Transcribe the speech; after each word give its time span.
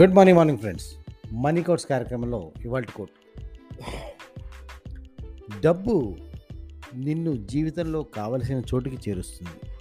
Good 0.00 0.14
morning 0.14 0.36
morning 0.36 0.58
friends. 0.58 0.94
Money 1.32 1.62
quotes 1.62 1.86
కార్యక్రమంలో 1.86 2.52
ఇవాళ 2.64 2.82
coat. 2.82 3.10
డబ్బు 5.62 6.16
నిన్ను 6.96 7.32
జీవితంలో 7.32 8.02
కావలసిన 8.02 8.62
చోటుకి 8.74 9.10
చేరుస్తుంది. 9.10 9.76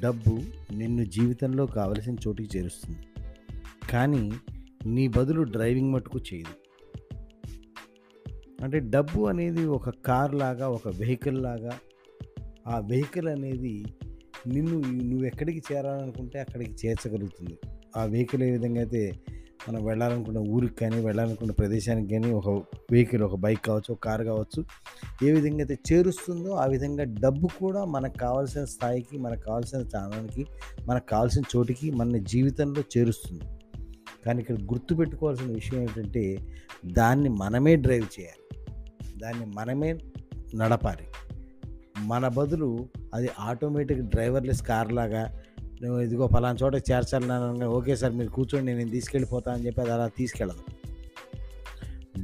డబ్బు 0.00 0.38
నిన్ను 0.72 1.04
జీవితంలో 1.04 1.66
కావలసిన 1.66 2.16
చోటుకి 2.28 2.58
చేరుస్తుంది. 2.58 2.98
కానీ 3.90 4.32
నీ 4.86 5.08
బదులు 5.08 5.42
డ్రైవింగ్ 5.42 5.92
మట్టుకు 5.92 6.18
చేయదు. 6.18 6.54
అంటే 8.64 8.78
డబ్బు 8.78 9.26
అనేది 9.26 9.64
ఒక 9.64 9.90
కార్ 9.90 10.34
లాగా 10.34 10.68
ఒక 10.68 10.88
వెహికల్ 10.88 11.42
లాగా 11.42 11.78
ఆ 12.66 12.78
వెహికల్ 12.78 13.28
అనేది 13.28 13.84
నిన్ను 14.46 14.80
నువ్వు 14.80 15.26
ఎక్కడికి 15.26 15.62
చేరాలనుకుంటే 15.72 16.38
అక్కడికి 16.38 16.86
చేర్చగలుగుతుంది. 16.86 17.58
ఆ 17.96 18.04
వెహికల్ 18.04 18.42
ఏ 18.42 18.50
విధంగా 18.50 18.80
అయితే 18.80 19.20
మనం 19.68 19.84
వెళ్ళాలనుకున్న 19.84 20.38
ఊరికి 20.38 20.74
కానీ 20.74 21.04
వెళ్ళాలనుకున్న 21.04 21.52
ప్రదేశానికి 21.52 22.12
కానీ 22.12 22.32
ఒక 22.32 22.48
వెహికల్ 22.90 23.22
ఒక 23.22 23.34
బైక్ 23.34 23.64
కావచ్చు 23.64 23.92
ఒక 23.92 23.98
కార్ 23.98 24.22
కావచ్చు 24.22 24.64
ఏ 25.28 25.32
విధంగా 25.32 25.58
అయితే 25.58 25.78
చేరుస్తుందో 25.92 26.50
ఆ 26.50 26.66
విధంగా 26.66 27.04
డబ్బు 27.04 27.48
కూడా 27.60 27.84
మనకు 27.84 28.18
కావాల్సిన 28.18 28.64
స్థాయికి 28.64 29.18
మనకు 29.18 29.40
కావాల్సిన 29.40 29.82
స్థానానికి 29.82 30.46
మనకు 30.86 31.06
కావాల్సిన 31.06 31.42
చోటికి 31.56 31.90
మన 31.90 32.16
జీవితంలో 32.16 32.82
చేరుస్తుంది. 32.98 33.44
కానీ 34.26 34.40
ఇక్కడ 34.40 34.54
గుర్తుపెట్టుకోవాల్సిన 34.54 35.46
విషయం 35.46 35.80
ఏంటంటే 35.80 36.38
దాన్ని 36.86 37.28
మనమే 37.28 37.76
డ్రైవ్ 37.76 38.20
చేయాలి. 38.20 38.64
దాన్ని 39.18 39.46
మనమే 39.46 39.98
నడపాలి. 40.54 41.06
మన 41.98 42.28
బదులు 42.28 42.88
అది 43.14 43.30
ఆటోమేటిక్ 43.40 44.00
డ్రైవర్లెస్ 44.00 44.62
కార్ 44.62 44.92
లాగా 44.92 45.38
నువ్వు 45.84 46.00
ఇదిగో 46.00 46.26
ఫలానా 46.26 46.58
చోట 46.62 46.74
చేర్చాలని 46.74 47.64
ఓకే 47.64 47.96
సార్ 47.96 48.12
మీరు 48.12 48.28
కూర్చోండి 48.28 48.74
నేను 48.74 48.90
తీసుకెళ్ళిపోతా 48.90 49.52
అని 49.52 49.66
చెప్పి 49.66 49.80
అది 49.80 49.92
అలా 49.92 50.06
తీసుకెళ్ళదు. 50.06 50.60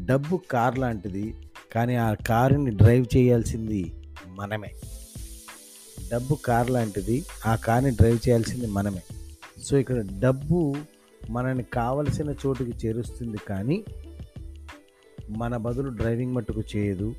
డబ్బు 0.07 0.41
కార్ 0.51 0.79
లాంటిది 0.79 1.35
కానీ 1.73 1.95
ఆ 1.95 2.15
కారుని 2.15 2.71
డ్రైవ్ 2.71 3.17
చేయాల్సింది 3.17 3.93
మనమే. 4.27 4.75
డబ్బు 6.13 6.35
కార్ 6.35 6.71
లాంటిది 6.71 7.25
ఆ 7.47 7.55
కార్ని 7.55 7.91
డ్రైవ్ 7.91 8.19
చేయాల్సింది 8.29 8.67
మనమే. 8.67 9.03
సో 9.63 9.77
ఇక్కడ 9.77 10.05
డబ్బు 10.19 10.75
మనని 11.31 11.63
కావలసిన 11.63 12.35
చోటుకి 12.47 12.87
చేరుస్తుంది 12.87 13.39
కానీ 13.49 13.85
మన 15.31 15.57
బదులు 15.57 15.89
డ్రైవింగ్ 15.89 16.35
మట్టుకు 16.35 16.63
చేయదు. 16.77 17.15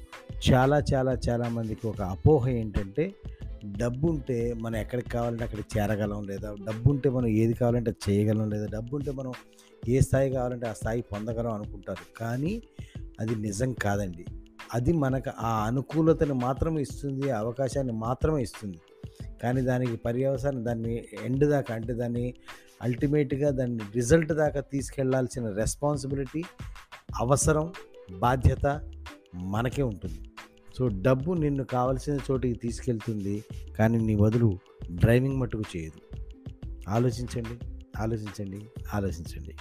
చాలా 0.51 0.81
చాలా 0.93 1.17
చాలా 1.29 1.49
మందికి 1.49 1.87
ఒక 1.87 2.01
అపోహ 2.01 2.49
ఏంటంటే 2.49 3.13
డబ్బు 3.65 4.07
ఉంటే 4.07 4.53
మనం 4.53 4.75
ఎక్కడికి 4.75 5.09
కావాలంటే 5.09 5.43
అక్కడికి 5.43 5.79
చేరగలం 5.79 6.23
లేదా 6.23 6.55
డబ్బు 6.67 6.91
ఉంటే 6.91 7.09
మనం 7.09 7.27
ఏది 7.27 7.53
కావాలంటే 7.53 7.93
చేయగలం 8.09 8.49
లేదా 8.49 8.65
డబ్బు 8.65 8.95
ఉంటే 8.95 9.11
మనం 9.11 9.31
ఏ 9.89 9.99
స్థాయి 9.99 10.31
కావాలంటే 10.31 10.67
ఆ 10.67 10.73
స్థాయి 10.73 11.01
పొందగలం 11.01 11.51
అనుకుంటారు. 11.51 12.17
కానీ 12.17 12.63
అది 13.19 13.35
నిజం 13.35 13.73
కాదండి. 13.73 14.25
అది 14.73 14.93
మనకు 14.93 15.31
ఆ 15.39 15.65
అనుకూలతను 15.65 16.33
మాత్రమే 16.33 16.81
ఇస్తుంది 16.81 17.31
అవకాశాన్ని 17.31 17.93
మాత్రమే 17.93 18.41
ఇస్తుంది. 18.41 18.77
కానీ 19.43 19.61
దానికి 19.61 19.95
పర్యవసానం 19.95 20.65
దాన్ని 20.65 21.03
ఎండ్ 21.23 21.45
దాకా 21.45 21.75
అంటే 21.75 21.93
దాన్ని 21.93 22.33
అల్టిమేట్గా 22.81 23.49
దాన్ని 23.49 23.83
రిజల్ట్ 23.95 24.33
దాకా 24.33 24.59
తీసుకెళ్ళాల్సిన 24.59 25.49
రెస్పాన్సిబిలిటీ 25.49 26.43
అవసరం 27.19 27.73
బాధ్యత 28.19 28.91
మనకే 29.35 29.81
ఉంటుంది. 29.81 30.28
సో 30.79 30.87
డబ్బు 30.87 31.33
నిన్ను 31.33 31.63
కావలసిన 31.63 32.19
చోటికి 32.31 32.59
తీసుకెళ్తుంది 32.59 33.43
కానీ 33.77 33.97
నీ 33.97 34.15
బదులు 34.15 34.57
డ్రైవింగ్ 34.91 35.37
మట్టుకు 35.37 35.63
చేయదు. 35.77 36.17
ఆలోచించండి 36.89 37.65
ఆలోచించండి 37.99 38.65
ఆలోచించండి. 38.93 39.55